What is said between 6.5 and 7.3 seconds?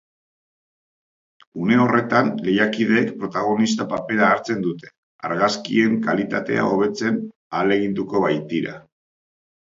hobetzen